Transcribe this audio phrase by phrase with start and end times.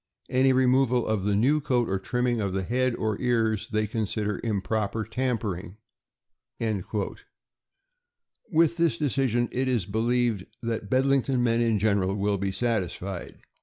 [0.31, 5.03] Any removal of the new coat, or trimming of head or ears, they consider improper
[5.03, 5.77] tampering."
[6.59, 7.17] With
[8.77, 13.41] this decision it is believed that Bed lington men in general will be satisfied.